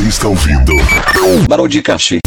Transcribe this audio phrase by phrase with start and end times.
[0.00, 0.72] Você está ouvindo
[1.46, 2.20] Barão de Cachê.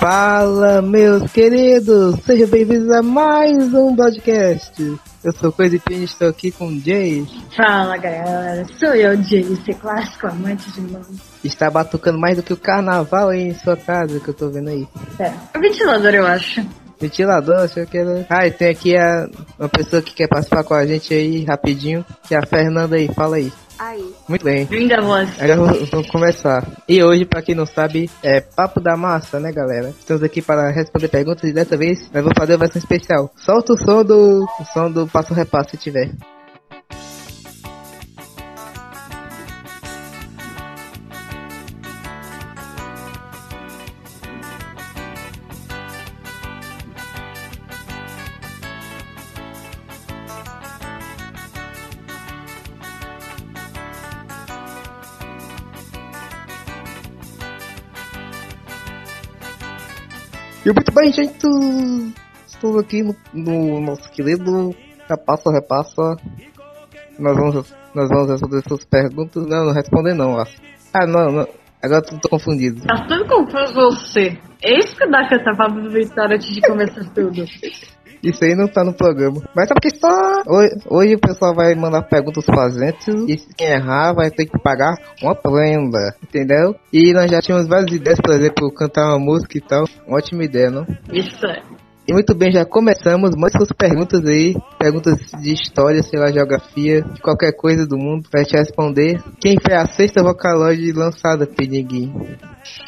[0.00, 2.16] Fala, meus queridos!
[2.26, 4.98] Sejam bem-vindos a mais um podcast.
[5.22, 7.26] Eu sou Coisa e Pini, estou aqui com o Jay.
[7.56, 11.02] Fala galera, sou eu, Jace, clássico amante de mão.
[11.42, 14.70] Está batucando mais do que o carnaval aí em sua casa, que eu tô vendo
[14.70, 14.86] aí.
[15.18, 16.64] É, o ventilador eu acho.
[17.00, 18.26] Ventilador, achei que era...
[18.28, 22.04] Ah, e tem aqui a, uma pessoa que quer participar com a gente aí, rapidinho,
[22.26, 23.52] que é a Fernanda aí, fala aí.
[23.78, 24.12] Aí.
[24.28, 24.64] Muito bem.
[24.70, 25.30] Linda voz.
[25.40, 26.66] Agora vamos- vamos começar.
[26.88, 29.90] E hoje, pra quem não sabe, é Papo da Massa, né, galera?
[29.90, 33.30] Estamos aqui para responder perguntas e dessa vez nós vamos fazer uma versão especial.
[33.36, 36.10] Solta o som do o som do passo repasso se tiver.
[60.68, 61.46] E muito bem, gente.
[62.46, 64.76] Estou aqui no, no nosso querido
[65.08, 66.16] Repassa Repassa.
[67.18, 69.46] Nós vamos, nós vamos responder suas perguntas.
[69.46, 70.38] Não, não responder não.
[70.38, 71.48] Ah, não, não.
[71.82, 72.82] Agora eu tô confundido.
[72.82, 74.38] Tá tudo confuso você.
[74.62, 77.46] É isso que dá que eu tava aproveitando antes de começar tudo.
[78.22, 79.42] Isso aí não tá no programa.
[79.54, 80.42] Mas sabe que só.
[80.46, 83.10] Hoje, hoje o pessoal vai mandar perguntas pra gente.
[83.28, 86.14] E se quem errar vai ter que pagar uma prenda.
[86.22, 86.74] Entendeu?
[86.92, 89.84] E nós já tínhamos várias ideias, por exemplo, cantar uma música e tal.
[90.06, 90.86] Uma ótima ideia, não?
[91.12, 91.62] Isso é.
[92.08, 93.36] E muito bem, já começamos.
[93.36, 94.54] Mande suas perguntas aí.
[94.78, 99.22] Perguntas de história, sei lá, geografia, de qualquer coisa do mundo pra te responder.
[99.38, 102.10] Quem foi a sexta Vocaloid lançada, Piniguim?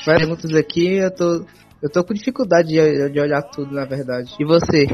[0.07, 1.45] Várias perguntas aqui, eu tô.
[1.83, 4.35] Eu tô com dificuldade de, de olhar tudo, na verdade.
[4.39, 4.87] E você?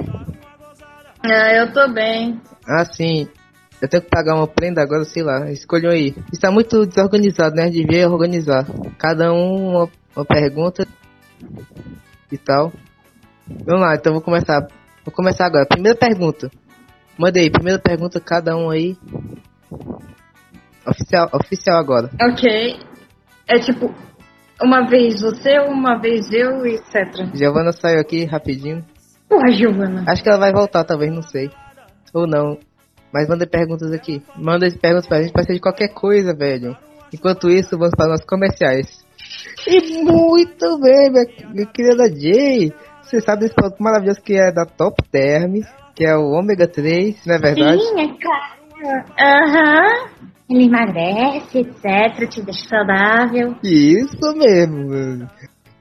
[1.24, 2.40] É, eu tô bem.
[2.66, 3.28] Ah, sim.
[3.82, 5.50] Eu tenho que pagar uma prenda agora, sei lá.
[5.50, 6.14] Escolham aí.
[6.32, 7.68] Está muito desorganizado, né?
[7.68, 8.64] Devia organizar.
[8.98, 10.86] Cada um uma, uma pergunta
[12.30, 12.72] e tal.
[13.64, 14.66] Vamos lá, então vou começar.
[15.04, 15.66] Vou começar agora.
[15.66, 16.50] Primeira pergunta.
[17.18, 18.96] Manda aí, primeira pergunta, cada um aí.
[20.86, 22.10] Oficial, oficial agora.
[22.20, 22.78] Ok.
[23.48, 23.94] É tipo,
[24.62, 27.34] uma vez você, uma vez eu, etc.
[27.34, 28.84] Giovana saiu aqui rapidinho.
[29.28, 30.04] Porra, Giovana.
[30.06, 31.50] Acho que ela vai voltar, talvez, não sei.
[32.14, 32.58] Ou não.
[33.12, 34.22] Mas manda perguntas aqui.
[34.36, 36.76] Manda perguntas pra gente, pode ser de qualquer coisa, velho.
[37.12, 39.04] Enquanto isso, vamos para nossos comerciais.
[39.66, 41.10] E muito bem,
[41.52, 42.72] minha, querida Jay.
[43.02, 45.60] Você sabe desse produto maravilhoso que é da Top Term,
[45.94, 47.82] que é o ômega 3, não é verdade?
[47.82, 48.56] Sim, é claro.
[49.18, 50.08] Aham.
[50.48, 52.28] Ele emagrece, etc.
[52.28, 53.56] Te deixa saudável.
[53.62, 55.28] Isso mesmo, mano.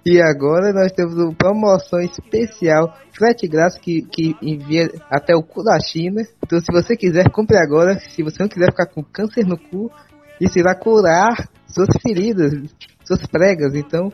[0.05, 5.63] E agora nós temos uma promoção especial, frete grátis que, que envia até o cu
[5.63, 6.21] da China.
[6.43, 7.99] Então se você quiser, compre agora.
[7.99, 9.89] Se você não quiser ficar com câncer no cu,
[10.39, 12.51] isso irá curar suas feridas,
[13.03, 13.73] suas pregas.
[13.73, 14.11] Então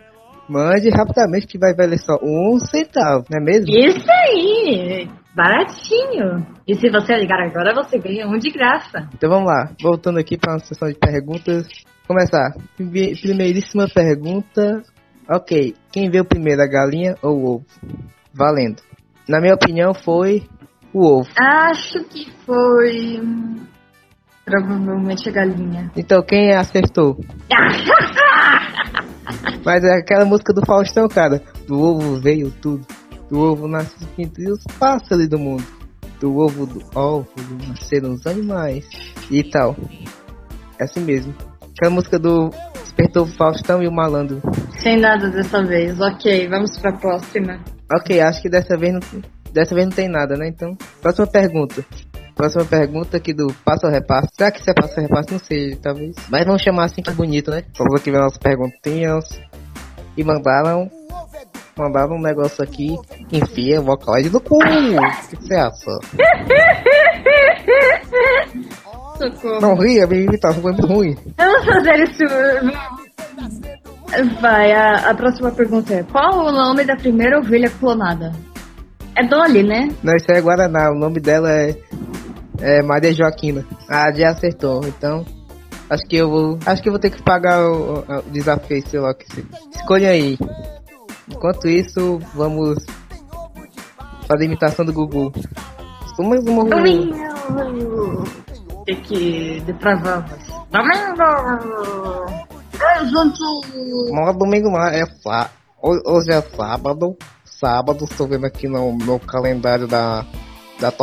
[0.48, 3.70] mande rapidamente que vai valer só um centavo, não é mesmo?
[3.70, 5.10] Isso aí.
[5.36, 6.46] Baratinho.
[6.68, 9.08] E se você ligar agora, você ganha um de graça.
[9.14, 11.68] Então vamos lá, voltando aqui para a sessão de perguntas.
[12.08, 12.53] Começar.
[12.75, 14.81] Prime- Primeiríssima pergunta.
[15.30, 17.66] Ok, quem veio primeiro, a galinha ou o ovo?
[18.34, 18.81] Valendo.
[19.30, 20.44] Na minha opinião, foi
[20.94, 21.30] o ovo.
[21.40, 23.22] Acho que foi.
[24.44, 25.91] Provavelmente a galinha.
[25.96, 27.18] Então quem acertou?
[29.64, 31.41] Mas é aquela música do Faustão, cara.
[31.68, 32.86] Do ovo veio tudo.
[33.31, 35.64] Do ovo nasce entre os pássaros do mundo.
[36.19, 38.86] Do ovo do óvulo nasceram os animais.
[39.31, 39.74] E tal.
[40.78, 41.34] É assim mesmo.
[41.72, 44.41] Aquela música do Despertou o Faustão e o Malandro.
[44.81, 45.97] Sem nada dessa vez.
[45.97, 47.58] Ok, vamos pra próxima.
[47.90, 49.22] Ok, acho que dessa vez não,
[49.53, 50.50] dessa vez não tem nada, né?
[50.50, 51.86] Então, próxima pergunta.
[52.36, 54.28] Próxima pergunta aqui do Passo a Repasso.
[54.36, 55.31] Será que isso é Passo a Repasso?
[55.31, 56.18] Não sei, talvez.
[56.30, 57.64] Mas vamos chamar assim que é bonito, né?
[57.78, 59.40] Vamos aqui ver nossas perguntinhas.
[60.17, 60.91] E mandaram.
[61.78, 62.96] Mandaram um negócio aqui.
[63.32, 64.56] Enfia o Vocaloid no cu.
[64.58, 64.59] O
[65.29, 66.00] que você acha?
[69.18, 69.62] Socorro.
[69.62, 71.16] Não ria, minha imitação foi muito ruim.
[71.38, 72.23] Vamos fazer isso.
[74.41, 78.32] Vai, a, a próxima pergunta é: Qual o nome da primeira ovelha clonada?
[79.16, 79.90] É Dolly, né?
[80.03, 80.90] Não, isso é Guaraná.
[80.91, 81.76] O nome dela é.
[82.59, 83.66] É Maria Joaquina.
[83.90, 84.82] Ah, já acertou.
[84.85, 85.26] Então.
[85.90, 86.59] Acho que eu vou.
[86.66, 89.46] Acho que eu vou ter que pagar o, o- desafio, sei lá que se.
[89.76, 90.38] Escolha aí.
[91.32, 92.86] Enquanto isso, vamos
[94.28, 95.32] fazer a imitação do Gugu.
[96.16, 96.84] Sou mais uma Tem que voz.
[96.88, 98.24] Domingo!
[102.80, 103.44] Ai, gente!
[104.14, 105.50] É domingo não, é sá.
[105.82, 107.18] Hoje é sábado.
[107.46, 110.26] Sábado, estou vendo aqui no meu calendário da,
[110.80, 110.94] da é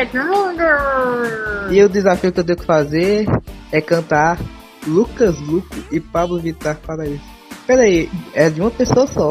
[0.00, 1.70] é domingo!
[1.70, 3.26] E o desafio que eu tenho que fazer
[3.70, 4.38] é cantar
[4.86, 7.37] Lucas Luco e Pablo Vittar para isso.
[7.68, 9.28] Pera aí, é de uma pessoa só.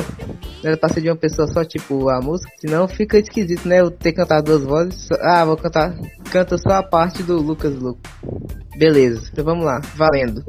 [0.63, 2.51] Era pra ser de uma pessoa só, tipo, a música.
[2.59, 3.79] Senão fica esquisito, né?
[3.79, 5.09] Eu ter cantar duas vozes.
[5.21, 5.97] Ah, vou cantar.
[6.31, 7.99] Canta só a parte do Lucas Luco.
[8.77, 10.43] Beleza, então vamos lá, valendo.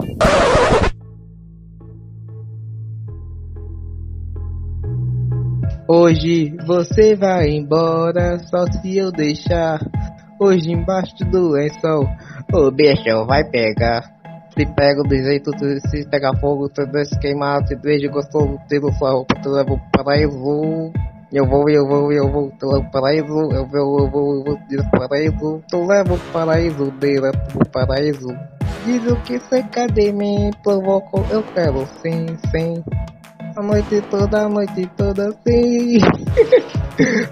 [5.88, 9.80] Hoje você vai embora, só se eu deixar.
[10.38, 12.06] Hoje embaixo do lençol,
[12.52, 14.17] o bicho vai pegar.
[14.58, 15.52] Se pega do jeito,
[15.88, 19.80] se pegar fogo, tu deixa queimar, se beijo gostoso, tiro sua roupa, tu leva o
[19.92, 20.92] paraíso.
[21.30, 24.44] Eu vou, eu vou, eu vou, tu leva o paraíso, eu vou, eu vou, eu
[24.44, 28.36] vou, paraíso, tu leva o paraíso, direto pro paraíso.
[28.84, 32.82] Diz o que você quer de mim, provocou, eu quero sim, sim.
[33.58, 35.98] A noite toda, a noite toda sim.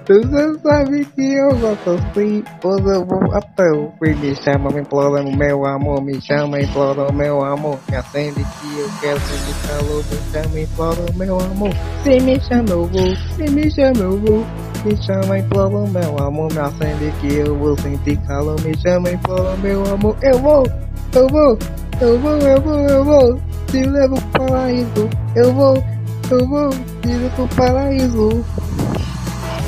[0.08, 2.42] Você sabe que eu gosto assim.
[2.60, 4.12] Pois eu vou até o fim.
[4.16, 6.02] Me chama, me implora meu amor.
[6.02, 7.78] Me chama, implora meu amor.
[7.88, 10.04] Me acende que eu quero sentir calor.
[10.10, 11.70] Me chama, implora meu amor.
[12.02, 13.16] Se me chama, eu vou.
[13.36, 14.46] Se me chama, eu vou.
[14.84, 16.52] Me chama, implora meu amor.
[16.52, 18.60] Me acende que eu vou sentir calor.
[18.62, 20.16] Me chama, implora meu amor.
[20.22, 20.66] Eu vou,
[21.14, 21.56] eu vou,
[22.00, 23.40] eu vou, eu vou, eu vou.
[23.68, 25.08] Te levo para o paraíso.
[25.36, 25.95] Eu vou.
[26.28, 26.70] Eu vou
[27.04, 28.44] ir pro paraíso.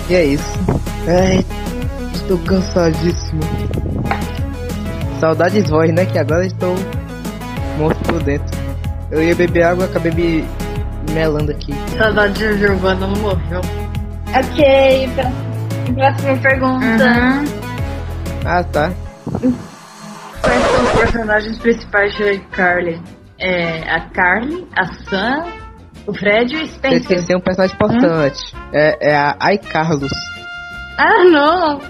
[0.08, 0.58] E é isso.
[1.06, 1.44] Ai,
[2.12, 3.40] estou cansadíssimo.
[5.20, 6.04] Saudades voz, né?
[6.04, 6.74] Que agora estou
[7.76, 8.58] morto por dentro.
[9.10, 10.44] Eu ia beber água, acabei me
[11.12, 11.72] melando aqui.
[11.96, 13.60] Saudade de Giovanna não morreu.
[14.34, 15.08] Ok,
[15.94, 17.04] próxima pergunta.
[17.04, 17.44] Uhum.
[18.44, 18.92] Ah, tá.
[20.42, 23.00] Quais são os personagens principais de Carly?
[23.38, 25.67] É a Carly, a Sam
[26.08, 27.00] o Fred e o Spencer.
[27.00, 28.56] esqueceu um personagem importante.
[28.56, 28.60] Hum?
[28.72, 30.10] É, é a Ai Carlos.
[30.96, 31.80] Ah, não.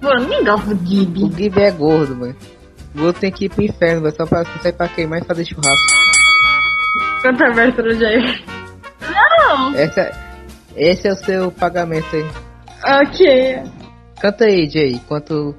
[0.00, 1.24] Pô, ninguém gosta do Gibi.
[1.24, 2.36] O Gibi é gordo, mano.
[2.94, 5.44] O gordo tem que ir pro inferno, véio, só pra sair pra queimar e fazer
[5.44, 5.86] churrasco.
[7.22, 8.44] Canta a abertura de aí.
[9.00, 9.74] Não!
[9.74, 10.12] Esse é,
[10.76, 12.24] esse é o seu pagamento aí.
[13.02, 13.62] Ok.
[14.20, 15.54] Canta aí, Jay, enquanto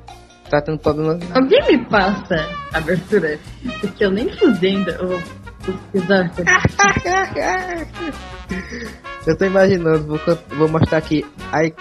[0.49, 1.19] tá tendo problema.
[1.33, 2.35] Alguém me passa
[2.73, 3.37] a abertura?
[3.81, 4.91] Porque eu nem fudendo.
[4.91, 5.19] Eu vou
[9.25, 10.19] eu tô imaginando, vou,
[10.57, 11.25] vou mostrar aqui.
[11.51, 11.73] Ai,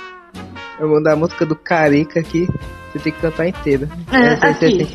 [0.78, 2.48] eu vou mandar a música do Carica aqui.
[2.92, 3.86] Você tem que cantar inteira.
[4.12, 4.88] É, aqui.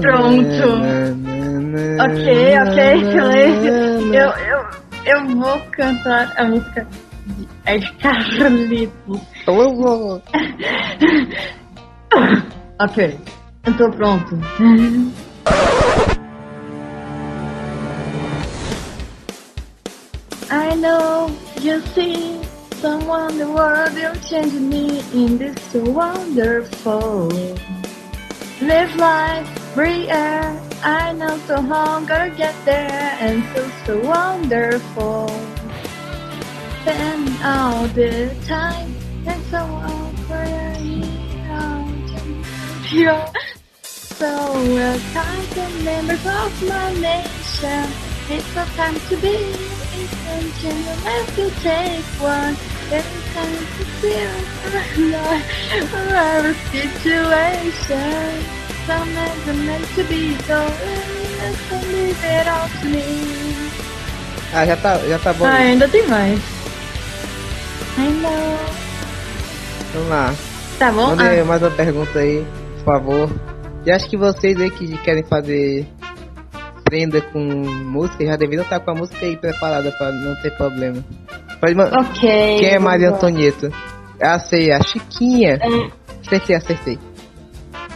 [0.00, 0.80] Pronto.
[2.02, 4.14] ok, ok, silêncio.
[4.14, 4.66] Eu, eu,
[5.04, 6.86] eu vou cantar a música
[7.36, 9.20] de Carlitos.
[9.46, 10.22] Eu vou.
[12.80, 13.18] ok,
[13.66, 14.36] eu tô pronto.
[20.66, 21.30] I know
[21.60, 22.42] you see
[22.82, 27.28] someone the world will change me in this so wonderful.
[28.60, 30.60] Live life, breathe air.
[30.82, 35.28] I know so long gonna get there and so so wonderful.
[36.82, 38.90] Spend all the time
[39.24, 39.62] and so
[40.26, 40.44] for
[42.90, 43.14] you.
[43.70, 44.26] So
[44.74, 47.86] well kind the members of my nation.
[48.28, 49.65] It's a time to be
[50.36, 50.76] intention.
[50.76, 52.56] You have to take one.
[52.92, 54.34] Every time to feel
[56.14, 58.32] our situation.
[58.86, 60.58] Some are meant to be so
[61.38, 63.02] let's leave it all to me.
[64.52, 65.44] Ah, já tá, já tá bom.
[65.44, 66.38] Ah, ainda tem mais.
[67.98, 68.58] Know.
[69.92, 70.34] Vamos lá.
[70.78, 71.08] Tá bom?
[71.08, 71.44] Manda ah.
[71.44, 73.30] mais uma pergunta aí, por favor.
[73.84, 75.86] E acho que vocês aí que querem fazer
[76.86, 81.04] prenda com música já deveriam estar com a música aí preparada para não ter problema.
[82.00, 82.58] Ok.
[82.58, 83.70] Quem é Maria Antonieta?
[84.22, 85.58] Ah, sei, a Chiquinha.
[85.60, 86.16] É.
[86.24, 86.98] Acertei, acertei.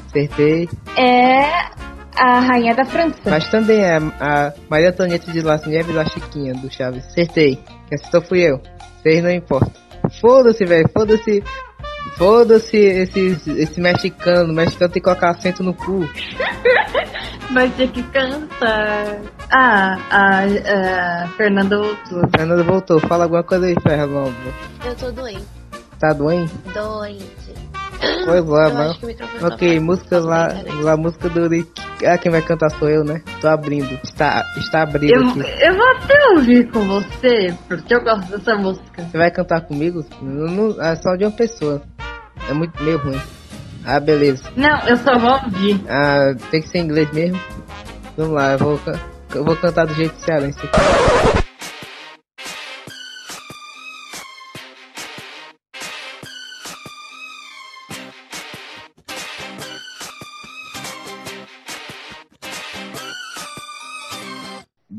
[0.07, 0.69] Acertei.
[0.97, 1.71] É
[2.17, 3.19] a rainha da França.
[3.25, 7.07] Mas também é a Maria Antonieta de Las Nieves a Chiquinha do Chaves.
[7.07, 7.57] Acertei.
[7.89, 8.61] Quem acertou fui eu.
[9.03, 9.73] Vocês não importa.
[10.21, 10.89] Foda-se, velho.
[10.93, 11.43] Foda-se.
[12.17, 14.53] Foda-se esse, esse mexicano.
[14.53, 16.07] O mexicano tem que colocar acento no cu.
[17.53, 19.21] Vai ter que cantar.
[19.51, 22.23] Ah, a, a Fernanda voltou.
[22.37, 23.01] Fernanda voltou.
[23.01, 24.33] Fala alguma coisa aí, Fernanda.
[24.85, 25.47] Eu tô doente.
[25.99, 26.55] Tá doente?
[26.73, 27.41] Doente.
[28.25, 28.95] Pois lá, né?
[29.43, 30.49] Ok, música lá,
[30.83, 31.71] lá, música do Rick.
[32.07, 33.23] Ah, quem vai cantar sou eu, né?
[33.41, 33.99] Tô abrindo.
[34.03, 35.41] Está, está abrindo eu, aqui.
[35.63, 39.03] Eu vou até ouvir com você, porque eu gosto dessa música.
[39.03, 40.05] Você vai cantar comigo?
[40.23, 41.83] Não, não, é só de uma pessoa.
[42.49, 43.21] É muito meio ruim.
[43.85, 44.43] Ah, beleza.
[44.57, 45.81] Não, eu só vou ouvir.
[45.89, 47.41] Ah, tem que ser em inglês mesmo.
[48.17, 48.81] Vamos lá, eu vou,
[49.35, 50.61] eu vou cantar do jeito cearense.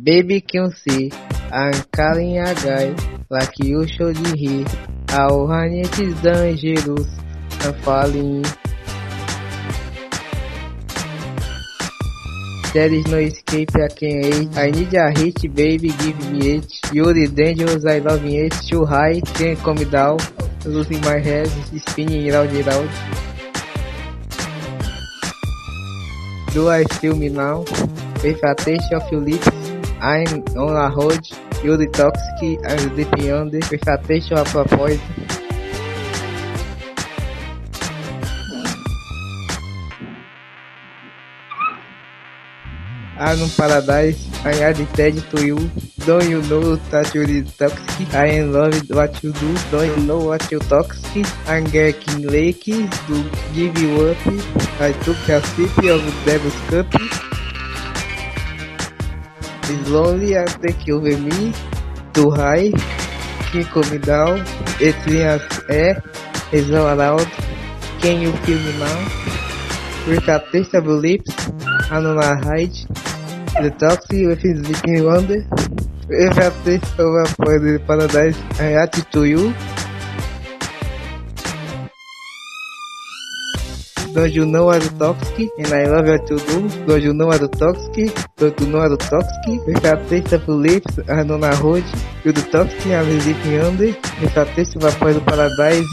[0.03, 1.11] Baby can see
[1.53, 2.95] I'm calling a guy
[3.29, 4.65] like you should hear
[5.09, 7.07] How honey is dangerous
[7.61, 8.43] I'm falling
[12.73, 14.57] There is no escape, I can hate.
[14.57, 16.79] I need a hit, baby, give me it.
[16.93, 18.53] You're dangerous, I love it.
[18.53, 20.19] Too high, can't come down.
[20.63, 21.49] Losing my head,
[21.85, 22.89] spinning round and round.
[26.53, 27.65] Do I feel me now?
[28.23, 29.49] With a taste of your lips,
[29.99, 31.27] I'm on a road.
[31.63, 33.59] You're toxic, I'm sleeping under.
[33.69, 35.30] With a taste of a poison.
[43.21, 45.69] I'm in paradise, I addicted to you.
[46.07, 48.11] Don't you know that you're toxic?
[48.15, 49.55] I am love what you do.
[49.69, 51.27] Don't you know what you toxic?
[51.45, 53.15] I'm getting lucky to
[53.53, 54.17] give you up.
[54.81, 56.87] I took a sip of devil's cup.
[59.69, 61.53] It's lonely, I take over me.
[62.13, 62.71] Too high,
[63.53, 64.43] can come down.
[64.81, 66.01] It's me as air,
[66.51, 67.29] it's all around.
[68.01, 68.97] Can you feel me now?
[70.07, 71.29] With a taste of lips,
[71.91, 72.90] I'm on a hide.
[73.61, 75.45] The toxic with his sleeping wonder.
[76.09, 79.53] If I taste of a poison paradise, I add it to you.
[84.15, 86.69] Don't you know I'm toxic and I love what you do?
[86.87, 88.17] Don't you know I'm toxic?
[88.37, 89.61] Don't you know I'm toxic?
[89.67, 91.85] If I taste of lips, I'm on a road.
[92.23, 93.93] You're the toxic, I'm sleeping under.
[94.25, 95.85] If I taste of a poison paradise,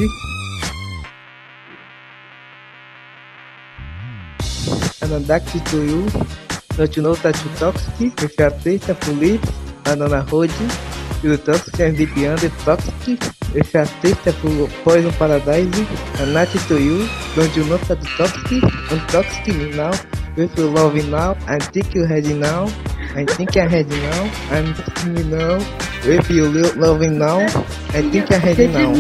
[5.02, 6.47] I'm addicted to you.
[6.78, 8.22] Don't you know that you toxic?
[8.22, 9.50] If you taste of your lips,
[9.84, 10.48] I'm on a road.
[11.24, 13.18] You're the toxic, I'm deep under toxic.
[13.52, 15.66] Your poison paradise,
[16.32, 17.08] not to you.
[17.34, 18.62] Don't you know that you toxic?
[18.92, 19.90] I'm toxic me now.
[20.36, 22.66] If you love now, I think you ready now.
[23.16, 24.30] I think I'm ready now.
[24.52, 24.66] I'm
[25.12, 25.58] me now.
[26.04, 27.40] If you lo- love now,
[27.90, 28.94] I think I'm ready now.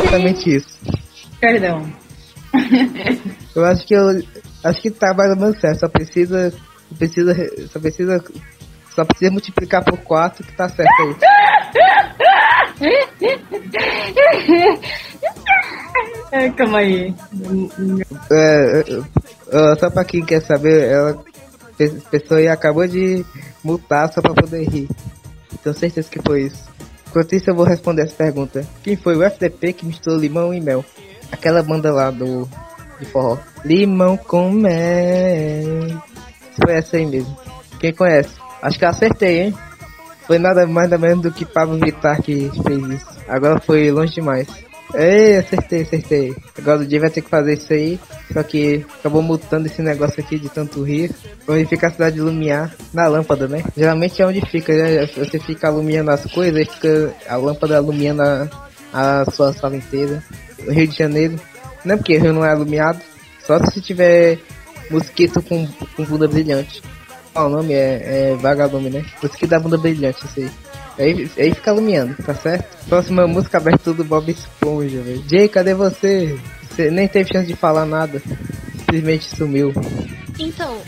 [0.00, 0.78] Exatamente isso.
[1.38, 1.92] Perdão.
[3.54, 4.22] Eu acho que eu
[4.64, 5.80] acho que tá mais ou menos certo.
[5.80, 6.52] Só precisa,
[6.98, 7.34] precisa,
[7.68, 8.24] só precisa,
[8.94, 11.16] só precisa multiplicar por 4 que tá certo aí.
[16.32, 17.14] É, calma aí.
[18.30, 18.84] É,
[19.50, 21.22] é, só pra quem quer saber, ela
[21.78, 23.24] pe- pessoa aí acabou de
[23.64, 24.88] multar só pra poder rir.
[25.62, 26.64] Tenho certeza que foi isso.
[27.08, 28.66] Enquanto isso eu vou responder essa pergunta.
[28.82, 30.84] Quem foi o FDP que misturou limão e mel?
[31.32, 32.48] Aquela banda lá do
[32.98, 33.38] de forró.
[33.64, 36.02] Limão com mel.
[36.62, 37.36] Foi essa aí mesmo.
[37.78, 38.34] Quem conhece?
[38.62, 39.54] Acho que eu acertei, hein?
[40.26, 43.06] Foi nada mais nada menos do que Pablo Vittar que fez isso.
[43.28, 44.48] Agora foi longe demais.
[44.94, 46.36] Ei, acertei, acertei.
[46.56, 48.00] Agora o dia vai ter que fazer isso aí.
[48.32, 51.10] Só que acabou mutando esse negócio aqui de tanto rir.
[51.46, 53.62] Onde fica a cidade de Lumiar, na lâmpada, né?
[53.76, 55.06] Geralmente é onde fica, né?
[55.06, 58.22] Você fica iluminando as coisas, fica a lâmpada iluminando
[58.92, 60.22] a, a sua sala inteira.
[60.68, 61.38] Rio de Janeiro.
[61.86, 63.00] Não é porque o Rio não é iluminado.
[63.46, 64.40] Só se tiver
[64.90, 65.66] mosquito com,
[65.96, 66.82] com bunda brilhante.
[67.32, 67.74] Qual o nome?
[67.74, 69.06] É, é vagalume, né?
[69.22, 70.50] Mosquito da bunda brilhante, isso aí.
[70.98, 72.76] Aí, aí fica iluminando, tá certo?
[72.88, 75.22] Próxima música abertura do Bob Esponja, velho.
[75.28, 76.36] Jay, cadê você?
[76.68, 78.20] Você nem teve chance de falar nada.
[78.78, 79.72] Simplesmente sumiu.
[80.38, 80.80] Então,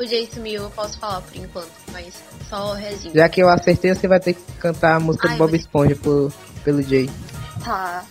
[0.00, 3.14] o Jay sumiu, eu posso falar por enquanto, mas só resumo.
[3.14, 5.96] Já que eu acertei, você vai ter que cantar a música Ai, do Bob Esponja
[5.96, 6.32] por,
[6.64, 7.10] pelo Jay.
[7.62, 8.04] Tá.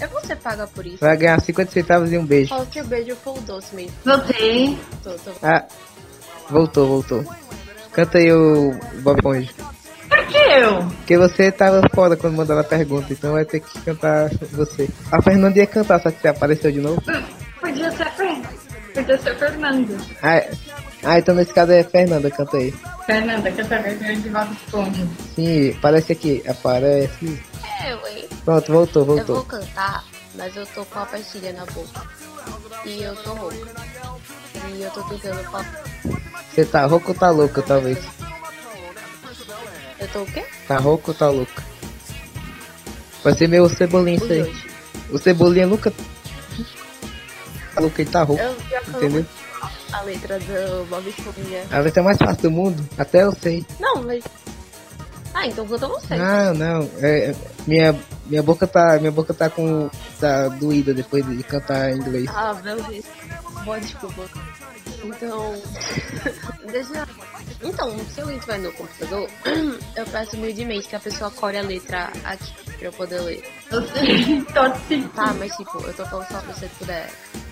[0.00, 0.98] Eu vou ser paga por isso.
[0.98, 2.48] Vai ganhar 50 centavos e um beijo.
[2.50, 3.92] Fala que o beijo foi o doce mesmo.
[4.04, 4.78] Voltei.
[5.02, 5.30] Tô, tô.
[5.42, 5.64] Ah,
[6.50, 7.24] voltou, voltou.
[7.92, 8.72] Canta aí o
[9.02, 9.50] Bob Esponja.
[10.08, 10.78] Por que eu?
[10.86, 14.88] Porque você tava fora quando mandava a pergunta, então vai ter que cantar você.
[15.12, 17.00] A Fernanda ia cantar, só que você apareceu de novo.
[17.60, 18.48] Podia ser Fernanda.
[18.94, 19.96] Podia ser Fernanda.
[20.22, 20.50] Ah, é-
[21.04, 22.74] ah, então nesse caso é Fernanda, canta aí.
[23.06, 25.06] Fernanda, que essa vez de volta esponja.
[25.36, 27.40] Sim, aparece aqui, aparece.
[28.44, 29.44] Pronto, voltou, Eu vou voltou.
[29.44, 32.02] cantar, mas eu tô com a pastilha na boca.
[32.84, 33.56] E eu tô rouca.
[34.74, 35.82] E eu tô tentando falar.
[36.52, 37.98] Você tá rouco ou tá louca, talvez?
[39.98, 40.44] Eu tô o quê?
[40.68, 41.62] Tá rouco ou tá louca?
[43.22, 44.64] Vai ser meio cebolinha isso aí.
[45.10, 45.90] O cebolinha nunca.
[47.74, 48.42] Tá louco, ele tá rouco,
[48.88, 49.24] entendeu?
[49.92, 51.64] a letra do Bob Esponja.
[51.70, 53.64] A letra mais fácil do mundo, até eu sei.
[53.78, 54.24] Não, mas.
[55.32, 56.16] Ah, então canta você.
[56.16, 57.34] Não, não, é,
[57.66, 58.98] Minha, minha boca tá.
[58.98, 59.90] Minha boca tá com.
[60.20, 62.26] tá doída depois de cantar em inglês.
[62.28, 63.04] Ah, meu Deus.
[63.64, 64.24] Boa desculpa.
[65.02, 65.54] Então.
[66.70, 67.06] Deixa.
[67.62, 69.28] Então, se alguém tiver no computador,
[69.96, 73.44] eu peço humildemente que a pessoa core a letra aqui pra eu poder ler.
[73.70, 75.08] Eu sei, tô assim.
[75.08, 77.10] Tá, mas tipo, eu tô falando só pra você puder.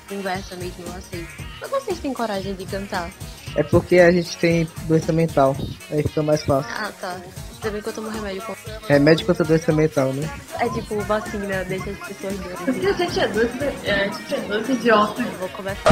[0.09, 1.45] Conversa mesmo, eu aceito.
[1.61, 3.11] Mas vocês têm coragem de cantar?
[3.55, 5.57] É porque a gente tem doença mental.
[5.91, 6.71] Aí fica mais fácil.
[6.71, 7.21] Ah, tá.
[7.55, 8.55] Ainda bem que eu tomo remédio com.
[8.89, 10.29] Remédio contra doença mental, né?
[10.59, 12.35] É tipo vacina, deixa as pessoas
[12.65, 13.01] Porque doentes.
[13.01, 15.25] a gente é dois, é, a gente é dois idiotas.
[15.27, 15.91] Eu vou começar.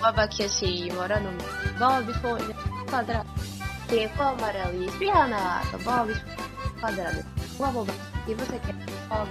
[0.00, 1.30] O abacaxi mora no
[1.78, 2.54] Bob folha
[2.88, 3.28] quadrado.
[3.88, 5.78] Tempo amarelo e espirra na lata.
[5.78, 6.14] Bob
[6.80, 7.24] quadrado.
[7.58, 7.92] Uma boba.
[8.26, 8.74] E você quer?
[9.08, 9.28] Bob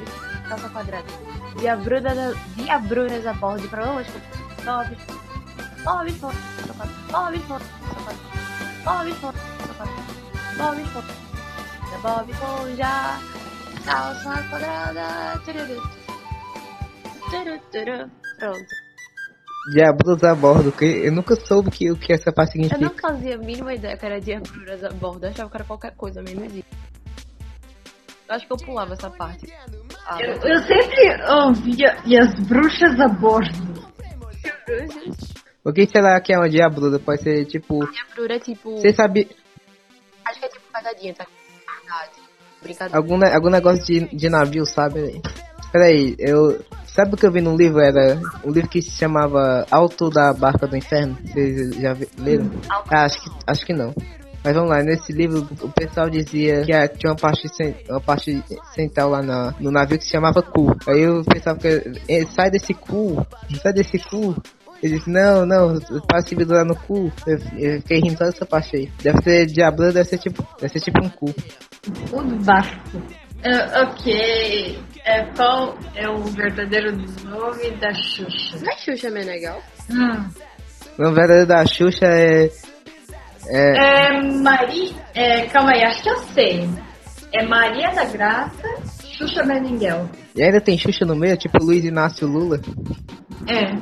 [0.48, 1.05] calça quadrada.
[1.58, 2.34] Diabruna da...
[2.55, 4.98] Diabrunas a bordo de problemas com Bob.
[5.84, 6.38] Bob folha.
[7.12, 7.65] Bob folha.
[8.84, 9.54] Bob folha.
[10.57, 11.25] Bob folha.
[12.01, 13.19] Bob Esponja.
[13.85, 15.39] Calça quadrada.
[15.45, 15.81] Tururu.
[17.29, 18.12] Turu, turu.
[18.39, 18.85] Pronto.
[19.74, 23.07] Diabos a bordo, que eu nunca soube que, o que essa parte Eu não significa.
[23.09, 25.25] fazia a mínima ideia que era diabruras a bordo.
[25.25, 26.65] Eu achava que era qualquer coisa, menos isso.
[28.29, 29.51] Eu acho que eu pulava essa parte.
[30.07, 33.85] Ah, Eu, eu sempre ouvia e as bruxas a bordo.
[35.63, 37.00] O que será que é uma diabluda?
[37.00, 37.79] Pode ser tipo.
[37.91, 38.77] Diabrura é tipo.
[38.77, 39.29] Você sabe
[40.36, 41.25] Acho que é tipo pegadinha, tá?
[41.82, 42.12] Verdade.
[42.62, 42.98] Brincadeira.
[42.98, 45.22] algum, ne- algum negócio de, de navio, sabe?
[45.72, 46.60] Peraí, eu.
[46.88, 47.80] Sabe o que eu vi num livro?
[47.82, 51.18] Era um livro que se chamava Alto da Barca do Inferno.
[51.25, 52.50] Vocês já vi- leram?
[52.89, 53.94] Ah, acho que, acho que não.
[54.44, 57.48] Mas vamos lá, nesse livro o pessoal dizia que tinha uma parte,
[57.89, 60.68] uma parte central lá na- no navio que se chamava cu.
[60.88, 61.68] Aí eu pensava que
[62.08, 63.25] eh, sai desse cu,
[63.62, 64.36] sai desse cu.
[64.84, 67.12] Ele disse, não, não, para se vidurar no cu.
[67.25, 68.91] Eu, eu fiquei rindo toda essa parte aí.
[69.01, 71.34] Deve ser diablo, deve ser tipo, deve ser tipo um cu.
[72.12, 73.01] O do barco.
[73.44, 74.79] Ah, ok.
[75.05, 76.91] É, qual é o verdadeiro
[77.24, 78.58] nome da Xuxa?
[78.60, 79.62] Não é Xuxa Menegal?
[79.89, 80.29] Hum.
[80.98, 82.50] O verdadeiro da Xuxa é.
[83.48, 84.07] É.
[84.07, 84.92] É Maria.
[85.14, 86.70] É, calma aí, acho que eu sei.
[87.33, 88.68] É Maria da Graça,
[89.18, 90.09] Xuxa Meninguel.
[90.35, 92.59] E ainda tem Xuxa no meio, tipo Luiz Inácio Lula.
[93.48, 93.75] É.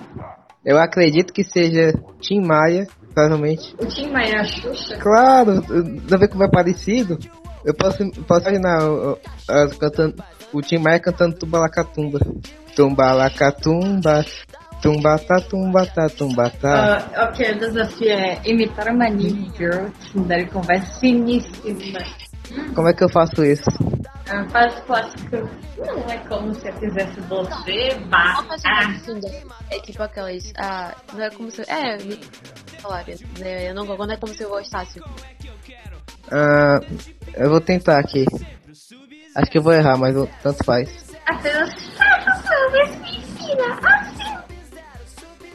[0.65, 3.75] Eu acredito que seja Tim Maia, provavelmente.
[3.79, 4.97] O Tim Maia é a Xuxa.
[4.97, 5.63] Claro,
[6.09, 7.17] não vê como é parecido.
[7.65, 8.79] Eu posso, posso imaginar
[9.49, 10.23] as cantando,
[10.53, 12.19] o Tim Maia cantando Tumbalacatumba.
[12.75, 14.25] Tumbalacatumba,
[14.81, 16.69] tumbata, tumbata, tumbata.
[16.69, 21.99] Ah, ok, o desafio é imitar uma Nick Girl, que daí conversa finíssima.
[22.75, 23.69] Como é que eu faço isso?
[24.29, 25.49] Ah, faz clássico.
[25.77, 28.45] Não é como se eu fizesse você, ah.
[28.53, 29.19] assim,
[29.69, 30.53] é tipo aquelas.
[30.57, 31.61] Ah, não é como se.
[31.63, 31.97] É,
[32.81, 33.13] falaram.
[33.39, 33.69] Né?
[33.69, 35.01] Eu não, não é como se eu gostasse.
[36.31, 36.79] Ah,
[37.35, 38.25] eu vou tentar aqui.
[39.35, 40.89] Acho que eu vou errar, mas eu- tanto faz.
[41.25, 41.73] Apenas
[42.71, 44.33] me ensina assim.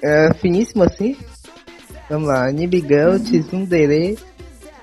[0.03, 1.17] É finíssimo assim?
[2.11, 4.19] Vamos lá, Nibigão, Tsundere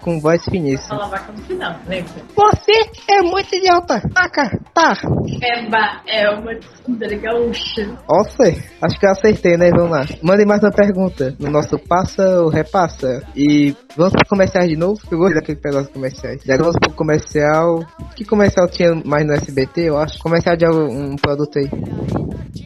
[0.05, 0.97] com voz finíssima.
[0.97, 2.13] Ela vai não, lembra?
[2.35, 2.71] Você
[3.09, 3.99] é muito idiota!
[4.13, 4.93] Taca, tá!
[5.41, 7.87] É, ba, é uma tsundere gaúcha.
[8.07, 8.43] Nossa,
[8.83, 9.71] acho que eu acertei, né?
[9.71, 10.05] Vamos lá.
[10.21, 13.23] Mande mais uma pergunta no nosso Passa ou Repassa.
[13.35, 15.01] E vamos pro comerciais de novo?
[15.09, 16.43] Eu gosto daquele pedaço comerciais.
[16.45, 17.83] Já vamos pro comercial.
[18.15, 20.19] Que comercial tinha mais no SBT, eu acho?
[20.19, 21.67] Comercial de algum um produto aí.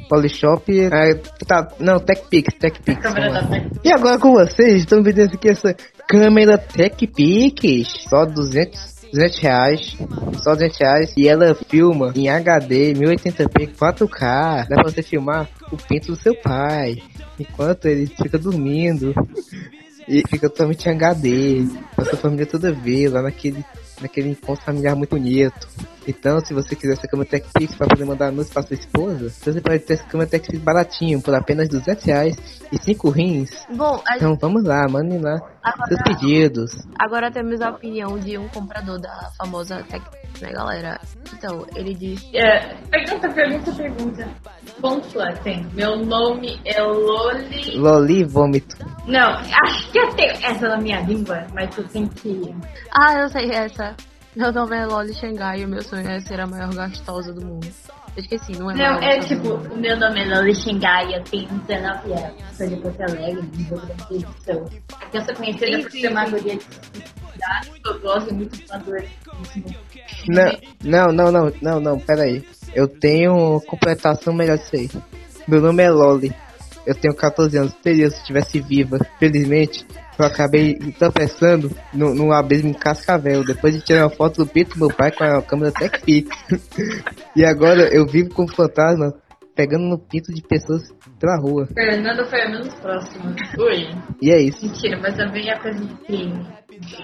[0.09, 0.77] Polishop.
[0.77, 1.13] É,
[1.47, 2.99] tá, não, TechPix, TechPix.
[3.83, 5.73] E agora com vocês, estão vendo aqui essa
[6.09, 8.07] câmera TechPix.
[8.09, 9.97] Só 200, 200 reais.
[10.43, 11.13] Só 200 reais.
[11.15, 14.67] E ela filma em HD, 1080p, 4K.
[14.67, 16.97] Dá pra você filmar o pinto do seu pai.
[17.39, 19.13] Enquanto ele fica dormindo.
[20.07, 21.67] E fica totalmente em HD.
[21.95, 23.63] A sua família toda vê lá naquele,
[24.01, 25.67] naquele encontro familiar muito bonito.
[26.09, 29.61] Então, se você quiser essa câmera TechPix para poder mandar anúncio para sua esposa, você
[29.61, 32.35] pode ter essa câmera TechPix baratinho, por apenas 200 reais
[32.71, 33.51] e 5 rins.
[33.75, 36.71] Bom, a Então vamos lá, mandem lá seus agora, pedidos.
[36.97, 40.03] agora temos a opinião de um comprador da famosa Tech,
[40.41, 40.99] né, galera?
[41.31, 42.27] Então, ele diz.
[42.33, 44.27] É, pergunta, pergunta, pergunta.
[44.81, 45.63] Pontua, tem.
[45.73, 47.77] Meu nome é Loli.
[47.77, 48.75] Loli vômito.
[49.05, 52.55] Não, acho que eu tenho essa na minha língua, mas eu tenho que.
[52.91, 53.95] Ah, eu sei essa.
[54.39, 57.45] Meu nome é Loli Xangai e o meu sonho é ser a maior gastosa do
[57.45, 57.67] mundo.
[58.15, 61.49] Eu esqueci, não é Não, é gastosa tipo, meu nome é Loli Xingai, eu tenho
[61.67, 62.43] 19 anos.
[62.53, 64.65] Sou de Porto Alegre, no Rio Grande do Sul.
[65.13, 69.75] Eu sou conhecida por ser uma guria de cidade, eu gosto muito ativismo.
[70.29, 72.41] Não, não, não, não, não, não, pera aí.
[72.73, 74.89] Eu tenho completação melhor disso aí.
[75.49, 76.33] Meu nome é Loli.
[76.85, 78.99] eu tenho 14 anos, teria se eu estivesse viva.
[79.19, 79.85] Felizmente,
[80.21, 84.71] eu acabei tropeçando no, no abismo em Cascavel, depois de tirar uma foto do pinto
[84.77, 86.29] do meu pai com a câmera TechPix.
[87.35, 89.13] e agora eu vivo com fantasma
[89.55, 90.83] pegando no pinto de pessoas
[91.19, 91.67] pela rua.
[91.73, 93.35] Fernanda foi a menos próxima.
[93.57, 93.87] Oi.
[94.21, 94.65] E é isso.
[94.65, 96.47] Mentira, mas também é coisa de crime.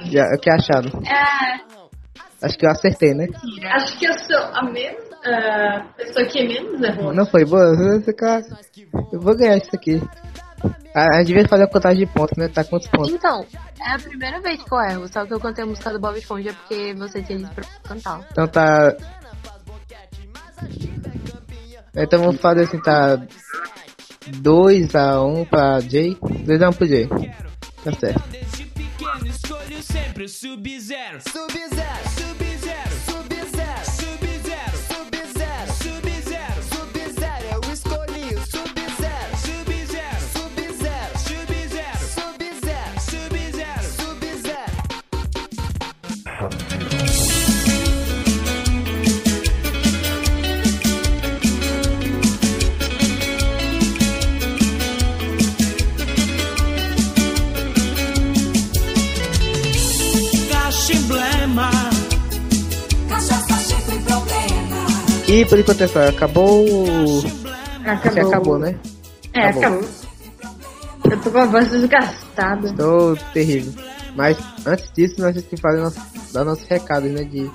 [0.06, 1.02] Já, o que acharam?
[1.06, 1.86] É,
[2.42, 3.28] Acho que eu acertei, né?
[3.74, 5.04] acho que eu sou a menos.
[5.26, 7.14] a pessoa que menos errou.
[7.14, 7.74] Não foi boa?
[7.98, 8.42] Esse cara-
[9.12, 10.02] Eu vou ganhar isso aqui.
[10.94, 12.48] A, a gente devia fazer uma contagem de pontos, né?
[12.48, 13.12] Tá quantos pontos?
[13.12, 13.46] Então,
[13.82, 16.18] é a primeira vez que eu erro, só que eu cantei a música do Bob
[16.18, 18.28] Esponja porque você tinha dito pra cantar.
[18.32, 18.96] Então tá.
[21.96, 23.18] Então vamos fazer assim, tá
[24.32, 26.16] 2x1 pra Jay.
[26.16, 27.08] 2x1 pro Jay.
[27.84, 28.24] Tá certo.
[28.30, 31.22] Desde pequeno escolho sempre o Sub-Zero.
[31.22, 32.45] Sub-Zero, Sub-Zero, Sub-Zero,
[60.66, 61.70] Emblema.
[63.08, 64.88] Cachaça, chifre, problema.
[65.28, 66.66] E por enquanto é só, acabou.
[67.86, 68.28] Acabou.
[68.28, 68.76] acabou, né?
[69.34, 69.82] É, Acabou.
[69.82, 69.90] acabou.
[71.12, 72.74] Eu tô com a voz desgastada.
[72.74, 73.74] Tô terrível.
[74.16, 76.00] Mas antes disso, nós temos que fazer nosso,
[76.34, 77.24] dar nossos recados, né?
[77.24, 77.48] De,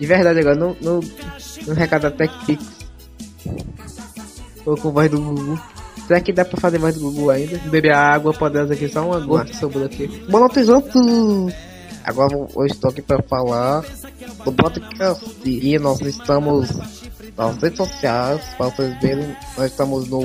[0.00, 1.00] de verdade agora, no, no,
[1.68, 2.64] no recado da TechPix.
[4.66, 5.60] Ou com voz do Gugu.
[6.08, 7.58] Será que dá pra fazer voz do Gugu ainda?
[7.58, 10.08] Beber a água poderosa aqui, só uma gota que sobrou aqui.
[10.28, 11.73] Noite, outros!
[12.04, 13.82] Agora eu- estou aqui para falar
[14.44, 15.24] do podcast.
[15.44, 16.70] E nós estamos
[17.36, 19.36] nas redes sociais, para vocês verem.
[19.56, 20.20] Nós estamos no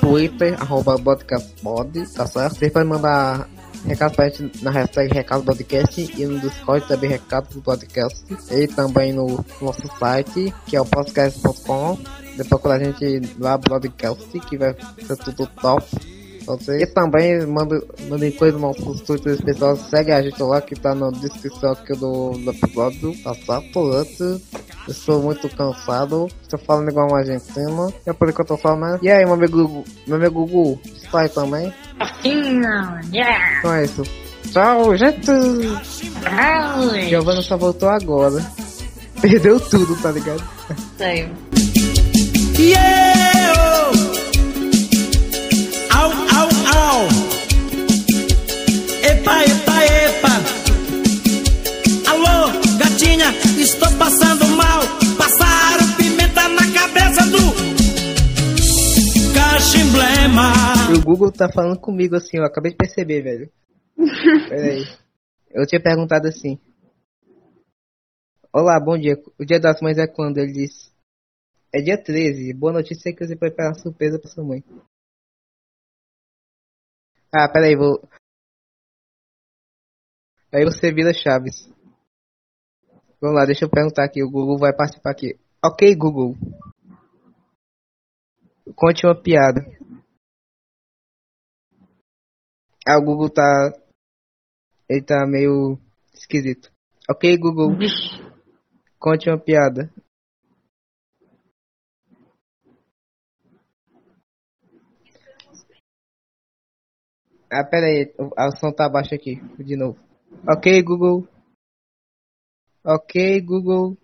[0.00, 2.56] Twitter, arroba podcastpod, tá certo?
[2.58, 3.48] Vocês podem mandar
[3.86, 8.22] recado pra gente na hashtag Recado Podcast e no Discord também Recado do Podcast.
[8.50, 11.98] E também no nosso site, que é o podcast.com.
[12.32, 14.74] Depois procurar a gente lá, podcast, que vai
[15.06, 15.84] ser tudo top.
[16.44, 16.82] Pra Vocês.
[16.82, 19.76] E também mandem mandem coisa nos nossos Twitter pessoal.
[19.76, 23.14] Segue a gente lá que tá na descrição aqui do, do episódio.
[23.22, 23.32] Tá?
[23.58, 24.40] Antes, eu
[24.88, 26.28] estou muito cansado.
[26.42, 27.92] Estou falando igual um argentino.
[28.06, 28.98] É por isso que eu tô falando.
[29.02, 29.84] E aí, meu amigo Gugu?
[30.06, 30.80] Meu amigo Gugu,
[31.14, 31.72] aí também?
[33.12, 33.58] Yeah!
[33.58, 34.02] Então é isso.
[34.52, 35.30] Tchau, gente!
[36.24, 38.44] Ai, Giovanna só voltou agora.
[39.20, 40.42] Perdeu tudo, tá ligado?
[40.98, 41.28] Saiu.
[42.58, 43.91] Yeah!
[49.02, 50.28] Epa, epa, epa!
[52.10, 54.82] Alô, gatinha, estou passando mal.
[55.16, 57.38] Passaram pimenta na cabeça do
[59.32, 60.52] caixa emblema.
[60.90, 63.50] E o Google tá falando comigo assim, eu acabei de perceber, velho.
[64.50, 64.84] Pera aí.
[65.50, 66.58] Eu tinha perguntado assim.
[68.52, 69.18] Olá, bom dia.
[69.40, 70.36] O dia das mães é quando?
[70.36, 70.92] Ele disse.
[71.72, 72.52] É dia 13.
[72.52, 74.62] Boa notícia é que você prepara uma surpresa pra sua mãe.
[77.34, 77.98] Ah, pera aí, vou.
[80.52, 81.66] Aí você vira Chaves.
[83.18, 84.22] Vamos lá, deixa eu perguntar aqui.
[84.22, 85.40] O Google vai participar aqui.
[85.64, 86.34] Ok, Google.
[88.76, 89.62] Conte uma piada.
[92.86, 93.72] Ah, o Google tá.
[94.86, 95.78] Ele tá meio
[96.12, 96.70] esquisito.
[97.08, 97.70] Ok, Google.
[98.98, 99.90] Conte uma piada.
[107.52, 108.14] Ah, pera aí.
[108.18, 109.36] o- A som tá baixo aqui.
[109.62, 109.98] De novo.
[110.48, 111.28] Ok, Google.
[112.84, 113.96] Ok, Google.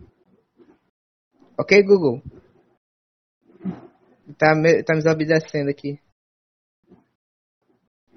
[1.59, 2.23] Ok, Google.
[4.39, 5.99] Tá me, tá me desobedecendo aqui.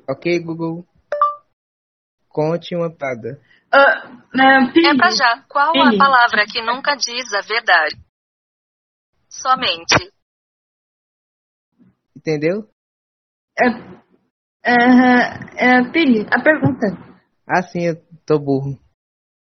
[0.08, 0.86] Ok, Google.
[2.28, 3.42] Conte uma piada.
[3.72, 4.04] Ah,
[4.36, 5.44] ah, É pra já.
[5.48, 7.96] Qual a palavra que nunca diz a verdade?
[9.30, 10.12] Somente.
[12.16, 12.70] Entendeu?
[13.58, 13.66] É,
[14.64, 14.74] é,
[15.56, 15.92] é,
[16.32, 16.98] a pergunta.
[17.48, 17.96] Ah, sim, eu
[18.26, 18.78] tô burro.